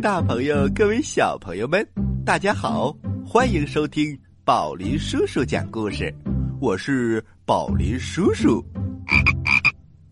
[0.00, 1.84] 大朋友，各位小朋友们，
[2.24, 2.94] 大家好，
[3.26, 6.14] 欢迎收听宝林叔叔讲故事。
[6.60, 8.64] 我是宝林叔叔。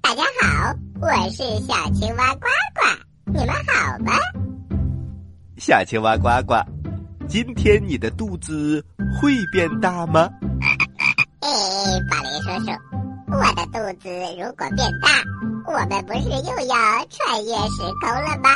[0.01, 4.12] 大家好，我是小青蛙呱呱，你们好吗？
[5.56, 6.55] 小青蛙呱呱，
[7.28, 8.84] 今天你的肚子
[9.21, 10.28] 会变大吗？
[11.41, 11.48] 哎，
[12.11, 12.73] 宝林叔叔，
[13.31, 15.09] 我的肚子如果变大，
[15.67, 16.77] 我们不是又要
[17.09, 18.50] 穿越时空了吗？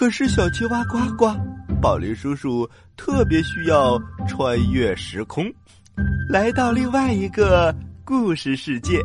[0.00, 1.30] 可是小青蛙呱呱，
[1.78, 5.44] 宝林叔叔特别需要穿越时空，
[6.26, 7.70] 来到另外一个
[8.02, 8.98] 故事世界，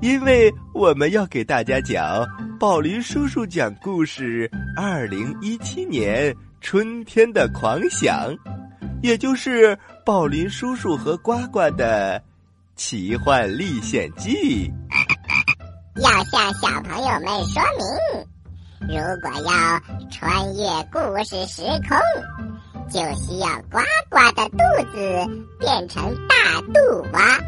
[0.00, 2.24] 因为我们要给大家讲
[2.60, 8.32] 宝林叔叔讲故事二零一七年春天的狂想，
[9.02, 9.76] 也就是
[10.06, 12.22] 宝林叔叔和呱呱的
[12.76, 14.72] 奇幻历险记。
[15.96, 18.37] 要向小朋友们说明。
[18.80, 21.98] 如果要穿越故事时空，
[22.88, 24.58] 就需要呱呱的肚
[24.92, 24.96] 子
[25.58, 27.38] 变成大肚蛙。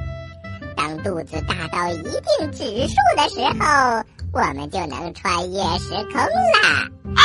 [0.76, 6.88] 当肚子大到一定指数的时候，我们就能穿越时空啦！
[7.14, 7.22] 啊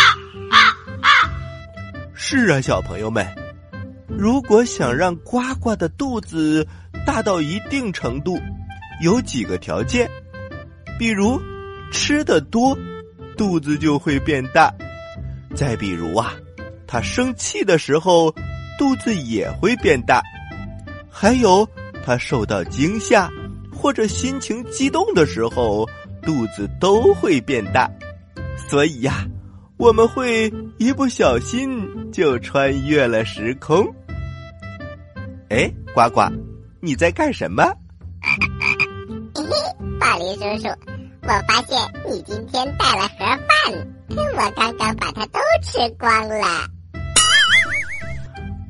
[0.51, 0.57] 啊
[1.01, 1.09] 啊
[2.13, 3.25] 是啊，小朋友们，
[4.07, 6.67] 如果想让呱呱的肚子
[7.05, 8.39] 大到一定程度，
[9.01, 10.09] 有几个条件，
[10.99, 11.41] 比如
[11.91, 12.77] 吃的多。
[13.37, 14.73] 肚子就会变大，
[15.55, 16.33] 再比如啊，
[16.87, 18.33] 他生气的时候，
[18.77, 20.21] 肚子也会变大；
[21.09, 21.67] 还有
[22.03, 23.29] 他受到惊吓
[23.71, 25.85] 或者心情激动的时候，
[26.21, 27.89] 肚子都会变大。
[28.57, 29.25] 所以呀，
[29.77, 33.85] 我们会一不小心就穿越了时空。
[35.49, 36.21] 哎，呱呱，
[36.81, 37.63] 你在干什么？
[38.21, 39.43] 嘿嘿，
[39.99, 40.94] 宝林叔叔。
[41.27, 46.45] 我发现你今天带了盒饭，我刚刚把它都吃光了。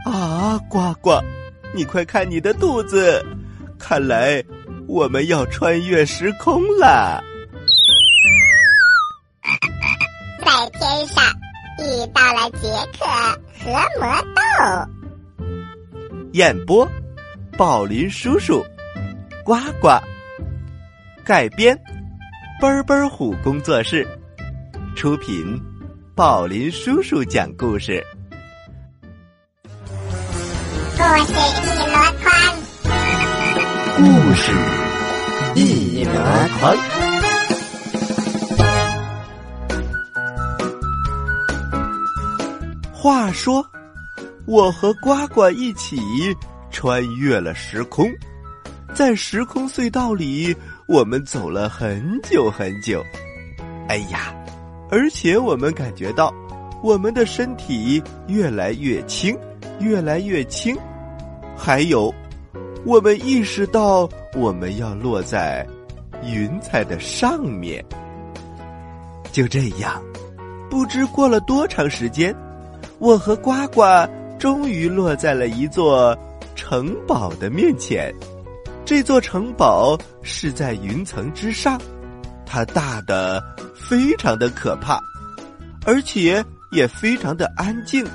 [0.05, 1.21] 啊，呱呱，
[1.73, 3.21] 你快看你的肚子，
[3.77, 4.41] 看来
[4.87, 7.21] 我们要穿越时空了。
[10.39, 11.25] 在天上
[11.79, 13.05] 遇到了杰克
[13.59, 14.39] 和魔豆。
[16.31, 16.89] 演播：
[17.57, 18.65] 宝林叔叔，
[19.43, 19.89] 呱呱，
[21.25, 21.77] 改编。
[22.61, 24.07] 奔奔虎工作室
[24.95, 25.61] 出品，
[26.15, 28.01] 宝林叔叔讲故事。
[30.97, 32.33] 故事一箩筐，
[33.97, 34.03] 故
[34.35, 34.53] 事
[35.55, 36.13] 一箩
[36.59, 36.77] 筐。
[42.93, 43.65] 话说，
[44.47, 45.99] 我和呱呱一起
[46.71, 48.09] 穿越了时空，
[48.93, 50.55] 在时空隧道里。
[50.87, 53.03] 我们走了很久很久，
[53.87, 54.35] 哎呀，
[54.91, 56.31] 而且我们感觉到
[56.83, 59.35] 我们的身体越来越轻，
[59.79, 60.77] 越来越轻。
[61.57, 62.13] 还有，
[62.85, 65.65] 我们意识到我们要落在
[66.23, 67.83] 云彩的上面。
[69.31, 69.99] 就这样，
[70.69, 72.33] 不知过了多长时间，
[72.99, 73.81] 我和呱呱
[74.37, 76.15] 终于落在了一座
[76.53, 78.13] 城堡的面前。
[78.85, 81.81] 这座城堡是在云层之上，
[82.45, 83.43] 它大的
[83.73, 85.01] 非常的可怕，
[85.87, 88.05] 而且也非常的安静，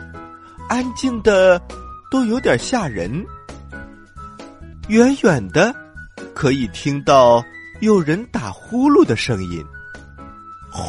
[0.69, 1.61] 安静的
[2.09, 3.27] 都有点吓人。
[4.87, 5.75] 远远的
[6.35, 7.45] 可以听到
[7.81, 9.65] 有人打呼噜的声音，
[10.71, 10.83] 呼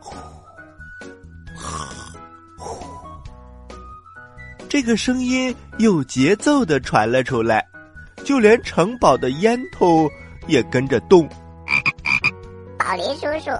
[0.00, 0.14] 呼
[2.58, 2.84] 呼，
[4.68, 7.66] 这个声音有节奏的传了出来。
[8.28, 10.06] 就连城堡的烟囱
[10.48, 11.26] 也跟着动。
[12.78, 13.50] 宝林叔叔，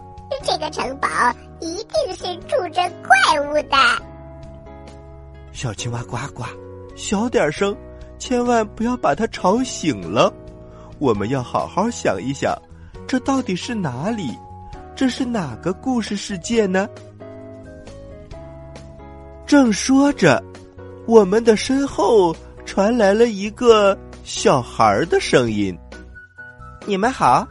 [0.45, 1.09] 这个城堡
[1.59, 3.77] 一定是住着怪物的。
[5.53, 6.45] 小青蛙呱呱，
[6.95, 7.75] 小点声，
[8.19, 10.31] 千万不要把它吵醒了。
[10.99, 12.55] 我们要好好想一想，
[13.07, 14.37] 这到底是哪里？
[14.95, 16.87] 这是哪个故事世界呢？
[19.47, 20.45] 正说着，
[21.07, 22.37] 我们的身后
[22.67, 23.99] 传来了一个。
[24.31, 25.75] 小孩的声音
[26.85, 27.49] ：“你们好，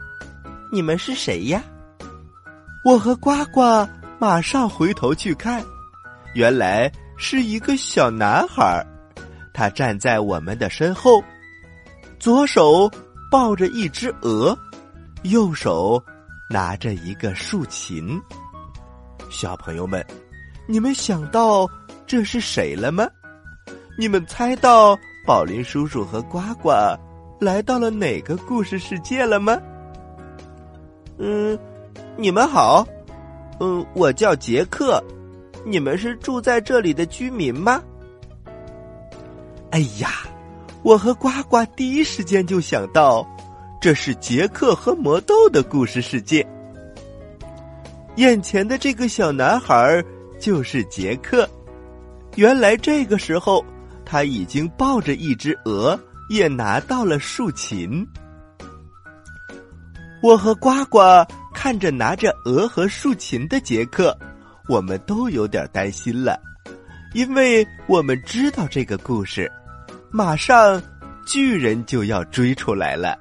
[0.70, 1.60] 你们是谁呀？”
[2.86, 3.60] 我和呱呱
[4.20, 5.60] 马上回头去看，
[6.34, 8.86] 原来是一个小男孩儿，
[9.52, 11.20] 他站在我们的身后，
[12.20, 12.88] 左手
[13.28, 14.56] 抱着一只鹅，
[15.24, 16.00] 右手
[16.48, 18.16] 拿着一个竖琴。
[19.28, 20.06] 小朋友们，
[20.68, 21.68] 你们想到
[22.06, 23.04] 这是谁了吗？
[23.98, 24.96] 你们猜到？
[25.28, 26.70] 宝林叔叔和呱呱
[27.38, 29.60] 来到了哪个故事世界了吗？
[31.18, 31.58] 嗯，
[32.16, 32.82] 你们好，
[33.60, 35.04] 嗯，我叫杰克，
[35.66, 37.82] 你们是住在这里的居民吗？
[39.70, 40.08] 哎呀，
[40.82, 43.28] 我和呱呱第一时间就想到，
[43.82, 46.42] 这是杰克和魔豆的故事世界。
[48.16, 50.02] 眼前的这个小男孩
[50.40, 51.46] 就是杰克。
[52.36, 53.62] 原来这个时候，
[54.10, 55.98] 他已经抱着一只鹅，
[56.30, 58.08] 也拿到了竖琴。
[60.22, 60.98] 我和呱呱
[61.54, 64.18] 看着拿着鹅和竖琴的杰克，
[64.66, 66.40] 我们都有点担心了，
[67.12, 69.52] 因为我们知道这个故事，
[70.10, 70.82] 马上
[71.26, 73.18] 巨人就要追出来了，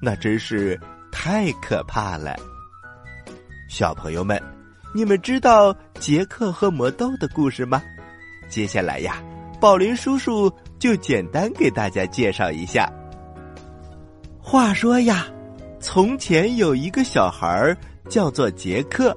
[0.00, 0.78] 那真是
[1.10, 2.36] 太可怕了。
[3.68, 4.40] 小朋友们，
[4.94, 7.82] 你们知道杰克和魔豆的故事吗？
[8.48, 9.22] 接下来呀，
[9.60, 12.90] 宝林叔叔就简单给大家介绍一下。
[14.38, 15.26] 话说呀。
[15.82, 17.74] 从前有一个小孩儿
[18.06, 19.16] 叫做杰克，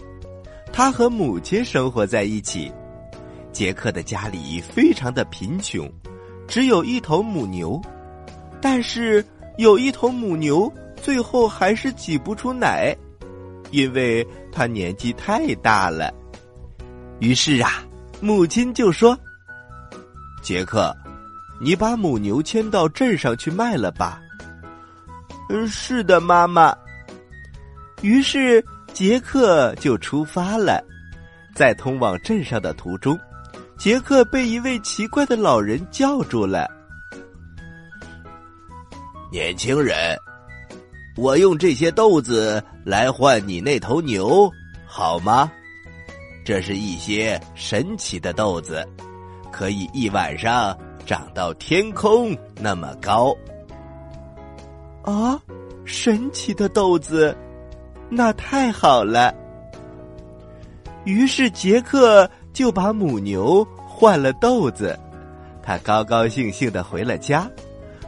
[0.71, 2.71] 他和母亲生活在一起。
[3.51, 5.91] 杰克的家里非常的贫穷，
[6.47, 7.81] 只有一头母牛，
[8.61, 9.21] 但是
[9.57, 12.95] 有一头母牛最后还是挤不出奶，
[13.69, 16.13] 因为他年纪太大了。
[17.19, 17.83] 于是啊，
[18.21, 19.19] 母亲就说
[20.43, 20.95] ：“杰克，
[21.59, 24.19] 你把母牛牵到镇上去卖了吧。”
[25.49, 26.75] 嗯，是的，妈妈。
[28.01, 28.63] 于是
[28.93, 30.83] 杰克就出发了，
[31.55, 33.17] 在通往镇上的途中，
[33.77, 36.69] 杰克被一位奇怪的老人叫住了。
[39.31, 40.17] 年轻人，
[41.17, 44.51] 我用这些豆子来换你那头牛，
[44.85, 45.51] 好吗？
[46.45, 48.85] 这是一些神奇的豆子，
[49.53, 53.33] 可以一晚上长到天空那么高。
[55.03, 55.39] 啊，
[55.85, 57.37] 神奇的豆子，
[58.09, 59.31] 那太好了。
[61.05, 64.97] 于是杰克就把母牛换了豆子，
[65.61, 67.47] 他高高兴兴的回了家，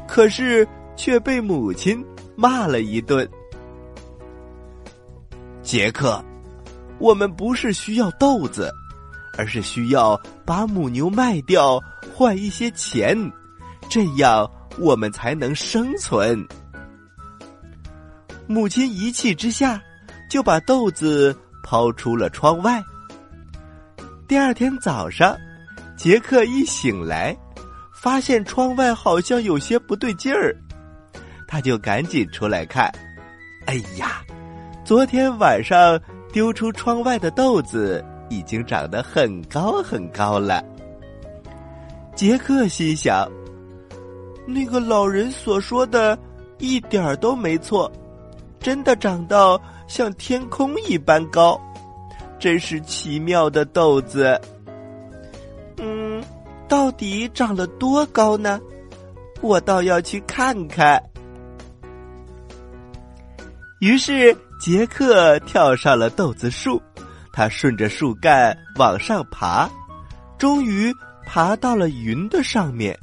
[0.07, 2.03] 可是却被母亲
[2.35, 3.29] 骂了一顿。
[5.61, 6.23] 杰克，
[6.97, 8.71] 我们不是需要豆子，
[9.37, 11.81] 而是需要把母牛卖掉
[12.13, 13.17] 换一些钱，
[13.89, 16.45] 这样我们才能生存。
[18.47, 19.81] 母亲一气之下，
[20.29, 22.83] 就把豆子抛出了窗外。
[24.27, 25.35] 第二天早上，
[25.97, 27.35] 杰克一醒来，
[27.93, 30.55] 发现窗外好像有些不对劲儿，
[31.47, 32.91] 他就赶紧出来看。
[33.65, 34.21] 哎呀，
[34.83, 35.99] 昨天晚上
[36.31, 40.63] 丢出窗外的豆子已经长得很高很高了。
[42.15, 43.29] 杰克心想：
[44.47, 46.17] 那个老人所说的
[46.59, 47.91] 一点儿都没错。
[48.59, 51.59] 真的长到像天空一般高，
[52.39, 54.41] 真是奇妙的豆子。
[55.77, 56.23] 嗯，
[56.67, 58.59] 到底长了多高呢？
[59.41, 60.99] 我倒要去看看。
[63.81, 66.81] 于是杰克跳上了豆子树，
[67.35, 69.69] 他顺着树干往上爬，
[70.37, 72.97] 终于爬到了云的上面，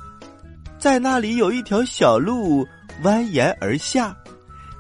[0.79, 2.67] 在那里有一条小路
[3.03, 4.17] 蜿蜒而下。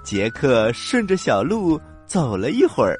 [0.03, 2.99] 杰克顺着小路走了一会儿，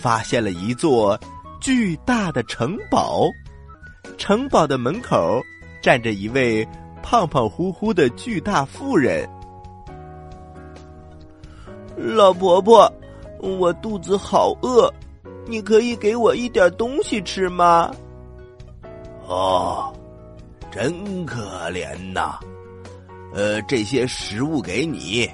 [0.00, 1.18] 发现了一座
[1.60, 3.28] 巨大的城堡。
[4.16, 5.42] 城堡的门口
[5.82, 6.66] 站着一位
[7.02, 9.28] 胖胖乎乎的巨大妇人。
[11.96, 12.90] 老婆婆，
[13.40, 14.88] 我肚子好饿，
[15.46, 17.90] 你可以给我一点东西吃吗？
[19.26, 19.92] 哦，
[20.70, 22.38] 真可怜呐！
[23.32, 25.30] 呃，这些食物给你。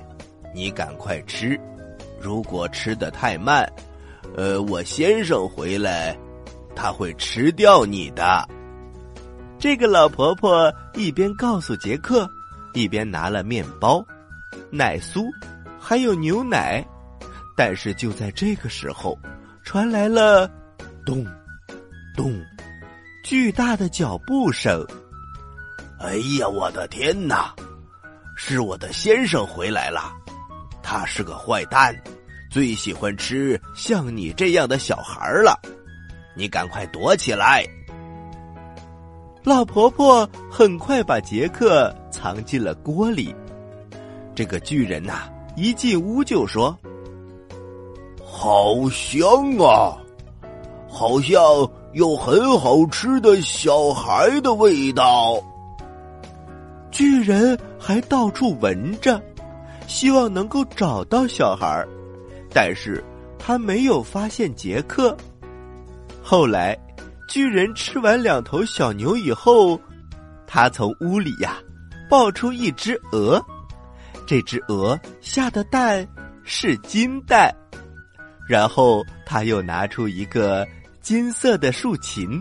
[0.54, 1.58] 你赶快吃，
[2.20, 3.70] 如果吃的太慢，
[4.36, 6.16] 呃，我先生回来，
[6.74, 8.48] 他会吃掉你的。
[9.58, 12.28] 这个老婆婆一边告诉杰克，
[12.72, 14.04] 一边拿了面包、
[14.70, 15.24] 奶酥，
[15.78, 16.82] 还有牛奶。
[17.56, 19.18] 但是就在这个时候，
[19.66, 20.48] 传来了
[21.04, 21.26] 咚
[22.16, 22.40] 咚
[23.24, 24.86] 巨大的脚步声。
[25.98, 27.52] 哎呀，我的天哪！
[28.36, 30.14] 是我的先生回来了。
[30.84, 31.92] 他是个坏蛋，
[32.48, 35.58] 最喜欢吃像你这样的小孩了。
[36.36, 37.66] 你赶快躲起来！
[39.42, 43.34] 老婆婆很快把杰克藏进了锅里。
[44.32, 46.78] 这个巨人呐，一进屋就说
[48.38, 49.26] ：“好香
[49.56, 49.96] 啊，
[50.86, 51.40] 好像
[51.94, 55.42] 有很好吃的小孩的味道。”
[56.92, 59.20] 巨人还到处闻着。
[59.86, 61.88] 希望能够找到小孩儿，
[62.52, 63.02] 但是
[63.38, 65.16] 他没有发现杰克。
[66.22, 66.76] 后来，
[67.28, 69.80] 巨人吃完两头小牛以后，
[70.44, 71.56] 他从屋里呀
[72.10, 73.40] 抱出一只鹅。
[74.26, 76.06] 这只鹅下的蛋
[76.42, 77.54] 是金蛋。
[78.48, 80.66] 然后他又拿出一个
[81.00, 82.40] 金色的竖琴，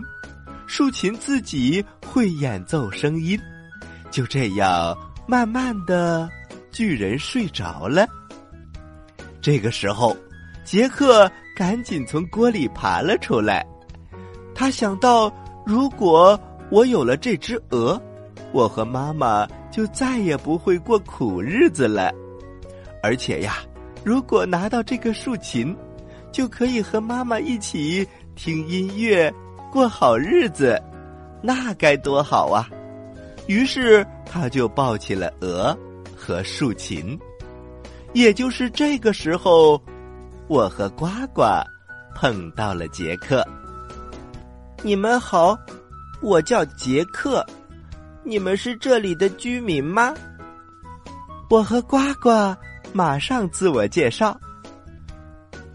[0.66, 3.38] 竖琴自己会演奏声音。
[4.10, 4.96] 就这样，
[5.26, 6.28] 慢慢的，
[6.70, 8.06] 巨人睡着了。
[9.42, 10.16] 这个时候，
[10.64, 13.66] 杰克赶紧从锅里爬了出来。
[14.54, 15.30] 他想到，
[15.66, 16.38] 如果
[16.70, 18.00] 我有了这只鹅，
[18.52, 22.12] 我和妈妈就再也不会过苦日子了。
[23.02, 23.58] 而且呀，
[24.02, 25.76] 如果拿到这个竖琴，
[26.36, 29.32] 就可以和妈妈一起听音乐，
[29.72, 30.78] 过好日子，
[31.40, 32.68] 那该多好啊！
[33.46, 35.74] 于是他就抱起了鹅
[36.14, 37.18] 和竖琴。
[38.12, 39.80] 也就是这个时候，
[40.46, 41.42] 我和呱呱
[42.14, 43.42] 碰到了杰克。
[44.82, 45.56] 你们好，
[46.20, 47.42] 我叫杰克，
[48.22, 50.12] 你们是这里的居民吗？
[51.48, 52.54] 我和呱呱
[52.92, 54.38] 马上自我介绍。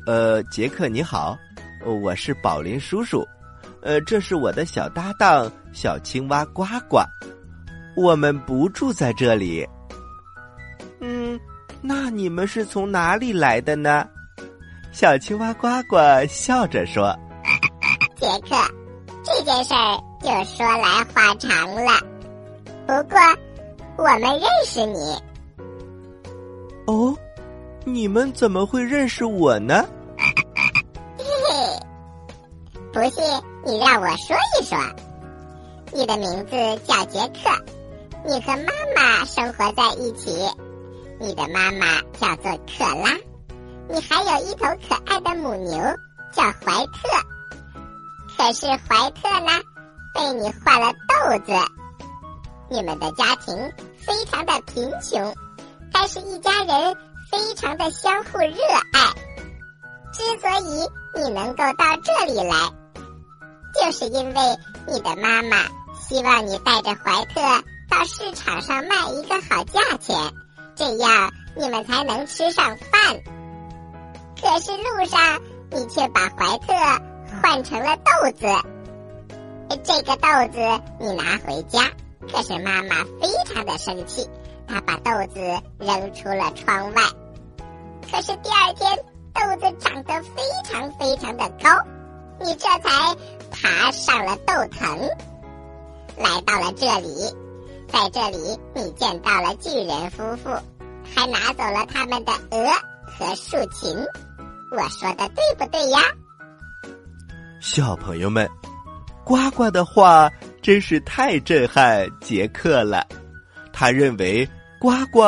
[0.07, 1.37] 呃，杰克你好，
[1.85, 3.23] 我是宝林叔叔，
[3.81, 7.01] 呃，这是我的小搭档小青蛙呱呱，
[7.95, 9.67] 我们不住在这里。
[11.01, 11.39] 嗯，
[11.81, 14.07] 那你们是从哪里来的呢？
[14.91, 17.15] 小青蛙呱呱笑着说：
[18.17, 18.55] “杰克，
[19.23, 21.91] 这件事儿就说来话长了，
[22.87, 23.19] 不过
[23.97, 25.15] 我们认识你。”
[27.93, 29.85] 你们怎么会认识我呢？
[30.17, 31.79] 嘿嘿，
[32.93, 33.23] 不信
[33.65, 34.77] 你让我说一说。
[35.91, 36.55] 你的名字
[36.87, 37.49] 叫杰克，
[38.25, 40.31] 你和妈妈生活在一起，
[41.19, 43.17] 你的妈妈叫做克拉，
[43.89, 45.77] 你还有一头可爱的母牛
[46.31, 47.01] 叫怀特。
[48.37, 49.51] 可是怀特呢，
[50.15, 51.51] 被你换了豆子。
[52.69, 53.53] 你们的家庭
[53.97, 55.35] 非常的贫穷，
[55.91, 56.95] 但是一家人。
[57.31, 58.61] 非常的相互热
[58.93, 59.13] 爱。
[60.13, 62.55] 之所以你能够到这里来，
[63.73, 64.41] 就是因为
[64.87, 65.57] 你的妈妈
[65.99, 67.41] 希望你带着怀特
[67.89, 70.33] 到市场上卖一个好价钱，
[70.75, 73.21] 这样你们才能吃上饭。
[74.39, 76.73] 可是路上你却把怀特
[77.41, 78.47] 换成了豆子。
[79.83, 81.89] 这个豆子你拿回家，
[82.29, 84.29] 可是妈妈非常的生气，
[84.67, 85.39] 她把豆子
[85.79, 87.01] 扔出了窗外。
[88.11, 88.97] 可是第二天，
[89.33, 91.69] 豆子长得非常非常的高，
[92.41, 93.15] 你这才
[93.49, 94.99] 爬上了豆藤，
[96.17, 97.07] 来到了这里。
[97.87, 98.37] 在这里，
[98.75, 100.49] 你见到了巨人夫妇，
[101.15, 102.65] 还拿走了他们的鹅
[103.05, 103.95] 和竖琴。
[104.71, 105.99] 我说的对不对呀？
[107.61, 108.49] 小朋友们，
[109.23, 110.29] 呱呱的话
[110.61, 113.05] 真是太震撼杰克了。
[113.71, 114.47] 他认为
[114.81, 115.21] 呱呱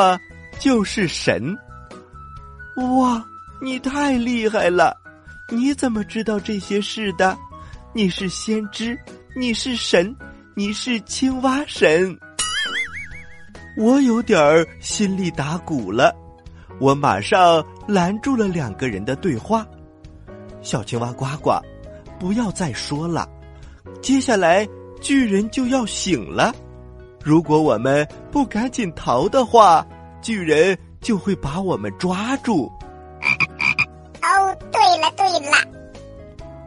[0.58, 1.56] 就是神。
[2.76, 3.24] 哇，
[3.60, 4.96] 你太厉害了！
[5.48, 7.36] 你怎么知道这些事的？
[7.92, 8.98] 你是先知，
[9.36, 10.14] 你是神，
[10.56, 12.18] 你是青蛙神。
[13.76, 16.12] 我有点儿心里打鼓了，
[16.80, 19.64] 我马上拦住了两个人的对话。
[20.60, 21.52] 小青蛙呱呱，
[22.18, 23.28] 不要再说了，
[24.02, 24.66] 接下来
[25.00, 26.52] 巨人就要醒了。
[27.22, 29.86] 如果我们不赶紧逃的话，
[30.20, 30.76] 巨人。
[31.04, 32.72] 就会把我们抓住。
[34.22, 35.56] 哦，对了对了，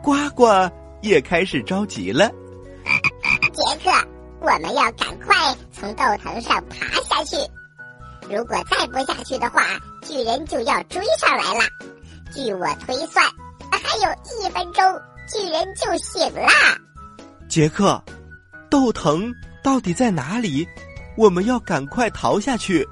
[0.03, 0.45] 呱呱
[1.01, 2.29] 也开始着急了。
[3.51, 3.91] 杰克，
[4.39, 5.35] 我们要赶快
[5.73, 7.35] 从豆藤上爬下去。
[8.29, 9.63] 如果再不下去的话，
[10.03, 11.63] 巨人就要追上来了。
[12.31, 13.25] 据我推算，
[13.71, 14.03] 还有
[14.39, 14.83] 一分钟，
[15.27, 16.47] 巨人就醒了。
[17.49, 17.99] 杰克，
[18.69, 20.67] 豆藤到底在哪里？
[21.17, 22.87] 我们要赶快逃下去。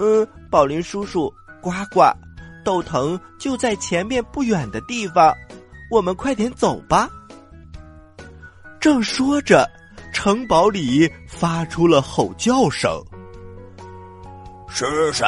[0.00, 2.10] 嗯，宝林叔叔，呱呱，
[2.64, 5.34] 豆藤就在前面不远的地方，
[5.90, 7.06] 我们快点走吧。
[8.80, 9.68] 正说着，
[10.10, 12.90] 城堡里发出了吼叫声
[14.72, 15.26] ：“是谁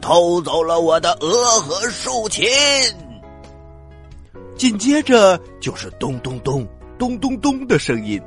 [0.00, 1.28] 偷走了我的鹅
[1.60, 2.46] 和竖琴？”
[4.54, 6.64] 紧接着就是咚咚咚
[6.96, 8.22] 咚咚咚的声音，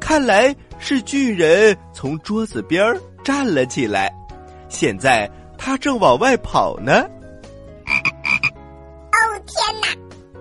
[0.00, 4.12] 看来是巨人从桌子边站了起来。
[4.68, 7.02] 现在他正往外跑呢。
[7.82, 9.88] 哦天哪！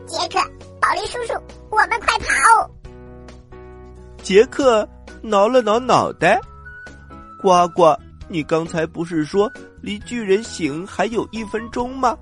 [0.05, 0.39] 杰克，
[0.82, 1.34] 宝林叔叔，
[1.70, 2.70] 我们快跑！
[4.22, 4.88] 杰克
[5.22, 6.39] 挠了挠脑袋。
[7.41, 7.96] 呱呱，
[8.27, 9.51] 你刚才不是说
[9.82, 12.17] 离巨人醒还有一分钟吗？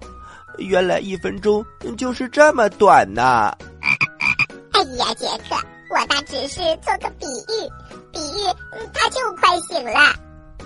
[0.58, 1.66] 原来一分钟
[1.98, 3.52] 就是这么短呐！
[4.72, 5.56] 哎呀，杰克，
[5.90, 7.70] 我那只是做个比喻，
[8.12, 10.14] 比喻他就快醒了，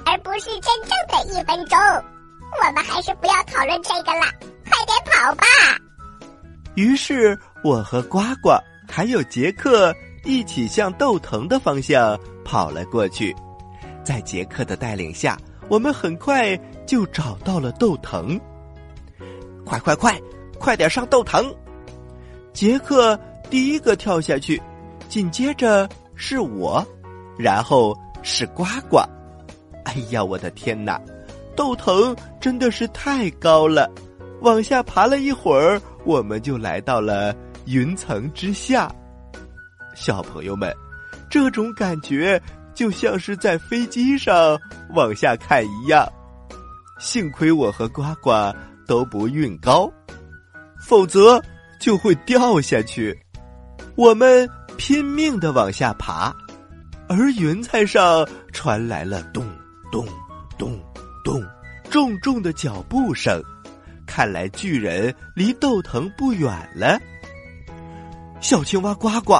[0.10, 1.78] 而不是真正的一分钟。
[1.78, 4.26] 我们还是不要讨论这个了，
[4.70, 5.44] 快点跑吧。
[6.76, 8.52] 于是我和呱呱
[8.90, 13.36] 还有杰克一起向豆藤的方向跑了过去，
[14.02, 15.38] 在杰克的带领下，
[15.68, 18.40] 我们很快就找到了豆藤。
[19.66, 20.18] 快快快，
[20.58, 21.54] 快点上豆藤！
[22.54, 24.62] 杰克第一个跳下去，
[25.10, 26.86] 紧接着是我，
[27.38, 29.02] 然后是呱呱。
[29.88, 31.01] 哎呀，我的天哪！
[31.56, 33.89] 豆藤真的是太高了，
[34.41, 37.34] 往下爬了一会儿，我们就来到了
[37.65, 38.91] 云层之下。
[39.96, 40.75] 小朋友们，
[41.32, 42.39] 这种感觉
[42.75, 44.60] 就像是在飞机上
[44.94, 46.06] 往下看一样。
[47.00, 48.32] 幸亏我和呱呱
[48.86, 49.89] 都不晕高，
[50.79, 51.41] 否则。
[51.79, 53.15] 就会掉下去。
[53.95, 56.36] 我们拼命的往下爬，
[57.08, 59.45] 而云彩上传来了咚
[59.91, 60.06] 咚
[60.58, 60.80] 咚
[61.23, 61.43] 咚
[61.89, 63.41] 重重的脚步声。
[64.06, 67.00] 看来巨人离豆藤不远了。
[68.39, 69.39] 小青蛙呱呱，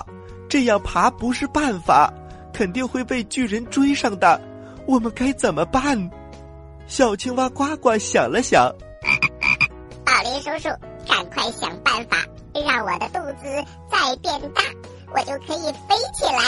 [0.49, 2.12] 这样爬不是办法，
[2.53, 4.41] 肯定会被巨人追上的。
[4.86, 6.10] 我们该怎么办？
[6.88, 8.73] 小青蛙呱呱想了想，
[10.05, 10.69] 宝林叔叔。
[11.07, 12.17] 赶快想办法
[12.53, 13.45] 让我的肚子
[13.89, 14.62] 再变大，
[15.13, 16.41] 我就可以飞起来。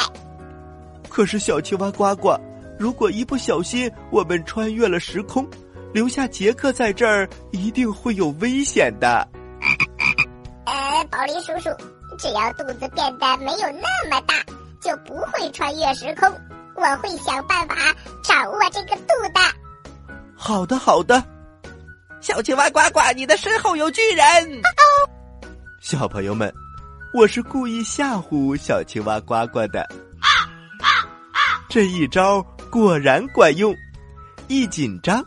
[1.08, 2.38] 可是小青蛙呱呱，
[2.80, 5.46] 如果一不小心我们穿越了时空，
[5.94, 9.28] 留下杰克在这儿，一定会有危险的。
[10.66, 11.70] 呃，宝林叔叔，
[12.18, 14.36] 只要肚子变得没有那么大，
[14.82, 16.34] 就不会穿越时空。
[16.76, 17.76] 我会想办法
[18.24, 19.42] 掌握这个度的。
[20.34, 21.22] 好的，好的。
[22.22, 24.26] 小青蛙呱呱，你的身后有巨人！
[25.82, 26.54] 小朋友们，
[27.14, 29.86] 我是故意吓唬小青蛙呱呱的。
[31.68, 33.76] 这一招果然管用，
[34.48, 35.26] 一紧张，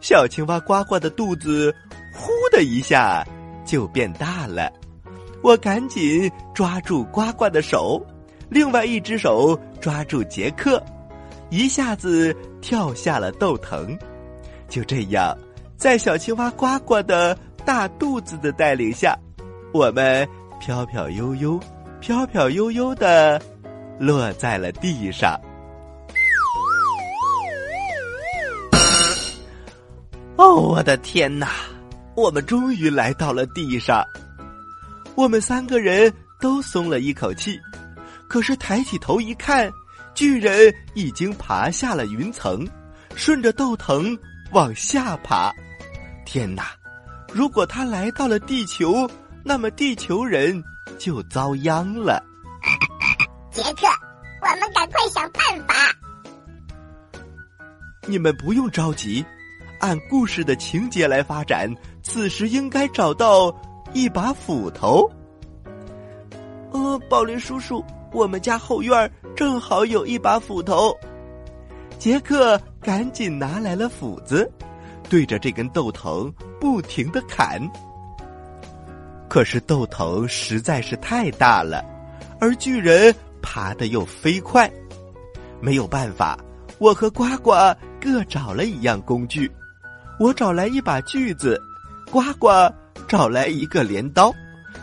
[0.00, 1.74] 小青蛙呱呱的肚子
[2.14, 3.24] 呼的一下
[3.64, 4.72] 就变大了。
[5.42, 8.04] 我赶紧抓住呱呱的手，
[8.48, 10.82] 另外一只手抓住杰克，
[11.50, 13.96] 一下子跳下了豆藤。
[14.68, 15.36] 就这样。
[15.76, 19.14] 在小青蛙呱呱的大肚子的带领下，
[19.72, 20.26] 我们
[20.60, 21.60] 飘飘悠悠、
[22.00, 23.42] 飘飘悠悠的
[23.98, 25.38] 落在了地上。
[30.36, 31.48] 哦，我的天哪！
[32.16, 34.04] 我们终于来到了地上，
[35.14, 37.58] 我们三个人都松了一口气。
[38.28, 39.70] 可是抬起头一看，
[40.12, 42.66] 巨人已经爬下了云层，
[43.14, 44.16] 顺着豆藤
[44.52, 45.52] 往下爬。
[46.24, 46.66] 天哪！
[47.32, 49.08] 如果他来到了地球，
[49.44, 50.62] 那么地球人
[50.98, 52.22] 就遭殃了。
[53.52, 53.86] 杰克，
[54.40, 55.74] 我们赶快想办法。
[58.06, 59.24] 你们不用着急，
[59.84, 61.70] 按故事的情节来发展。
[62.02, 63.54] 此时应该找到
[63.92, 65.06] 一把斧头。
[66.72, 70.96] 呃，宝林叔叔，我们家后院正好有一把斧头。
[71.98, 74.50] 杰克赶紧拿来了斧子。
[75.10, 77.60] 对着这根豆藤不停的砍，
[79.28, 81.84] 可是豆藤实在是太大了，
[82.40, 84.68] 而巨人爬得又飞快，
[85.60, 86.38] 没有办法，
[86.78, 87.52] 我和呱呱
[88.00, 89.52] 各找了一样工具，
[90.18, 91.60] 我找来一把锯子，
[92.10, 92.48] 呱呱
[93.08, 94.32] 找来一个镰刀，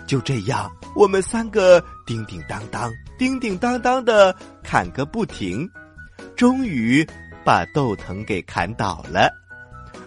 [0.05, 5.69] 就这样，我们三个叮叮当当、叮叮当当的砍个不停，
[6.35, 7.07] 终于
[7.45, 9.31] 把豆藤给砍倒了。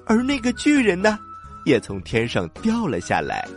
[0.07, 1.19] 而那个巨人呢，
[1.65, 3.49] 也从天上掉了下来，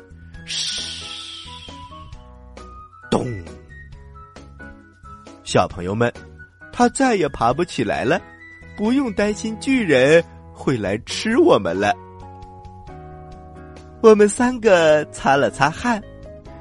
[3.12, 3.28] 咚！
[5.44, 6.12] 小朋友们，
[6.72, 8.22] 他再也爬不起来了，
[8.78, 10.24] 不用担心巨人
[10.58, 11.94] 会来吃我们了。
[14.02, 16.02] 我们三个擦了擦汗，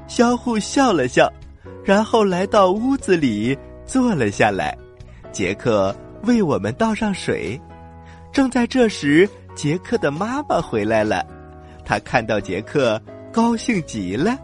[0.07, 1.27] 相互笑了笑，
[1.83, 4.77] 然后来到屋子里坐了下来。
[5.31, 7.59] 杰克为我们倒上水，
[8.31, 9.27] 正在这时。
[9.55, 11.25] 杰克的妈妈回来了，
[11.83, 13.01] 他看到杰克
[13.33, 14.37] 高兴极了。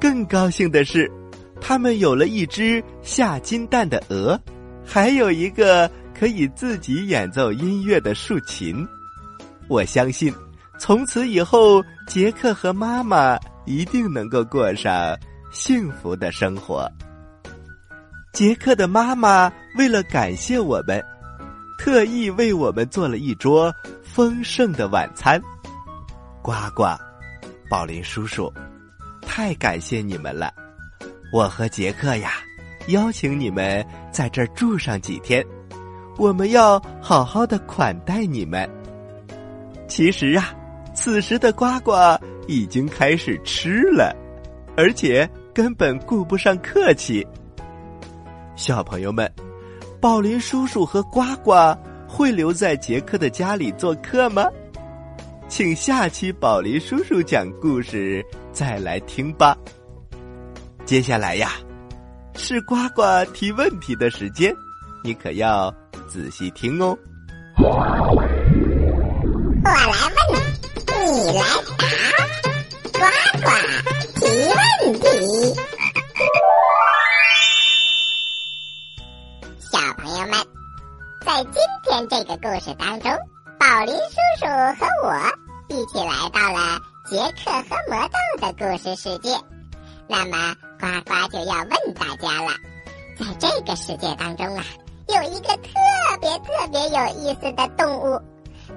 [0.00, 1.12] 更高兴的是，
[1.60, 4.40] 他们有了一只下金蛋的鹅，
[4.82, 8.86] 还有一个可以自己演奏音乐的竖琴。
[9.68, 10.34] 我相信，
[10.78, 15.16] 从此以后，杰克和妈妈一定能够过上
[15.52, 16.90] 幸福的生活。
[18.32, 21.04] 杰克的妈妈为了感谢我们，
[21.78, 23.72] 特意为我们做了一桌。
[24.02, 25.40] 丰盛的晚餐，
[26.42, 26.82] 呱呱，
[27.70, 28.52] 宝林叔叔，
[29.22, 30.52] 太感谢你们了！
[31.32, 32.32] 我和杰克呀，
[32.88, 35.44] 邀请你们在这儿住上几天，
[36.18, 38.68] 我们要好好的款待你们。
[39.86, 40.52] 其实啊，
[40.92, 41.92] 此时的呱呱
[42.48, 44.14] 已经开始吃了，
[44.76, 47.26] 而且根本顾不上客气。
[48.56, 49.32] 小朋友们，
[50.00, 51.52] 宝林叔叔和呱呱
[52.08, 54.46] 会留在杰克的家里做客吗？
[55.48, 59.56] 请下期宝林叔叔讲故事再来听吧。
[60.84, 61.52] 接下来呀，
[62.34, 63.02] 是呱呱
[63.32, 64.54] 提问题的时间，
[65.04, 65.72] 你可要
[66.08, 66.96] 仔细听哦。
[67.58, 68.00] 我来
[70.32, 70.42] 问，
[71.12, 71.42] 你来
[71.78, 71.84] 答，
[72.92, 73.00] 呱
[73.42, 73.46] 呱
[74.14, 74.58] 提问
[75.00, 75.04] 题。
[79.60, 80.34] 小朋友们，
[81.26, 83.10] 在今天这个故事当中。
[83.58, 84.00] 宝林叔
[84.38, 84.46] 叔
[84.78, 85.12] 和我
[85.68, 89.36] 一起来到了杰克和魔豆的故事世界，
[90.08, 92.52] 那么呱呱就要问大家了，
[93.18, 94.64] 在这个世界当中啊，
[95.08, 95.68] 有一个特
[96.20, 98.20] 别特别有意思的动物，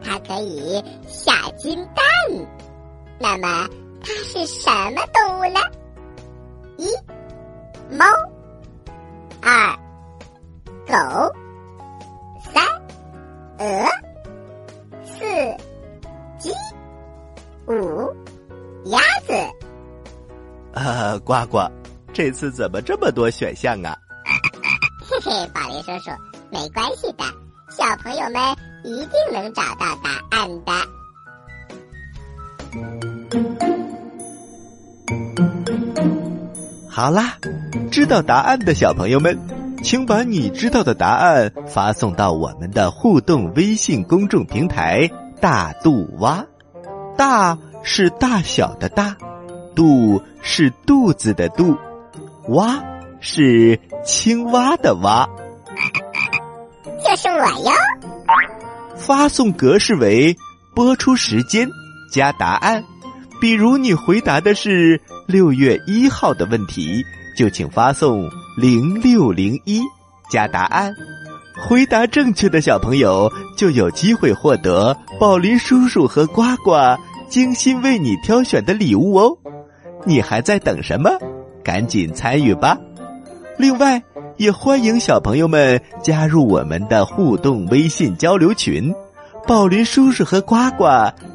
[0.04, 2.06] 它可以下金蛋，
[3.20, 3.68] 那么
[4.02, 5.60] 它是什么动物呢？
[6.78, 6.88] 一
[7.96, 8.06] 猫，
[9.42, 9.76] 二
[10.88, 11.34] 狗，
[12.54, 12.64] 三
[13.60, 13.86] 鹅。
[15.04, 15.26] 四
[16.40, 16.52] 鸡，
[17.68, 18.12] 五
[18.86, 19.34] 鸭子。
[20.74, 21.70] 啊，呱呱，
[22.12, 23.96] 这次怎么这么多选项啊？
[25.08, 26.12] 嘿嘿，宝林叔叔，
[26.52, 27.24] 没关系的，
[27.70, 28.42] 小朋友们
[28.84, 30.72] 一定能找到答案的。
[36.90, 37.38] 好啦，
[37.90, 39.40] 知道答案的小朋友们，
[39.82, 45.10] 请把你知道的答案发送到我们的互动微信公众平台。
[45.40, 46.46] 大肚蛙，
[47.18, 49.16] 大是大小的大，
[49.74, 51.78] 肚是肚子的肚，
[52.50, 52.84] 蛙
[53.22, 55.28] 是青蛙的蛙。
[57.12, 57.72] 就是我哟。
[58.96, 60.34] 发送格式为
[60.74, 61.70] 播出时间
[62.10, 62.82] 加答案。
[63.42, 67.04] 比如你回答的是六月一号的问题，
[67.36, 69.82] 就请发送零六零一
[70.30, 70.94] 加答案。
[71.60, 76.72] 回答正确的小朋友就有机会获得宝林叔叔和呱呱
[77.28, 79.38] 精心为你挑选的礼物哦！
[80.06, 81.10] 你还在等什么？
[81.62, 82.78] 赶紧参与吧！
[83.58, 84.02] 另外，
[84.42, 88.92] 也欢迎小朋友们加入我们的互动微信交流群，
[89.48, 90.86] 宝林叔叔和呱呱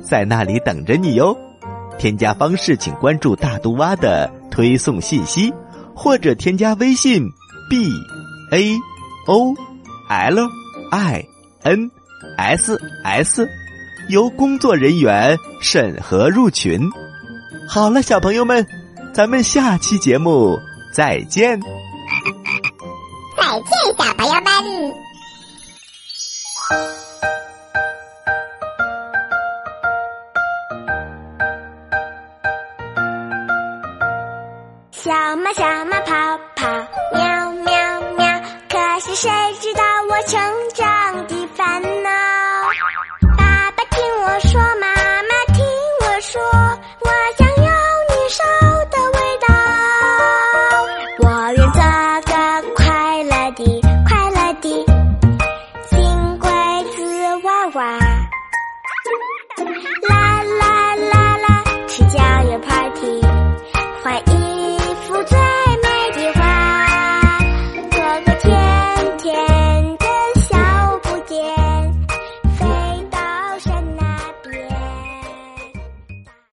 [0.02, 1.38] 在那里等着你哟。
[1.98, 5.54] 添加方式请关注大肚蛙的推送信息，
[5.94, 7.22] 或者添加微信
[7.70, 7.88] b
[8.50, 8.76] a
[9.28, 9.54] o。
[10.08, 10.48] L
[10.90, 11.24] I
[11.62, 11.88] N
[12.36, 13.48] S S，
[14.08, 16.80] 由工作人员审核入群。
[17.68, 18.66] 好了，小朋友们，
[19.14, 20.58] 咱们下期节目
[20.92, 21.60] 再见。
[23.36, 24.46] 再见，小朋友们。
[34.90, 36.66] 小猫，小猫跑跑，
[37.12, 38.26] 喵喵喵。
[38.68, 39.82] 可是谁知道？
[40.08, 40.40] 我成
[40.74, 40.75] 长。